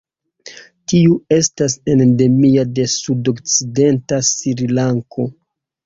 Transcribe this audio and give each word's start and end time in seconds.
Tiu 0.93 1.17
estas 1.37 1.75
endemia 1.95 2.65
de 2.81 2.89
sudokcidenta 2.97 4.23
Srilanko. 4.35 5.33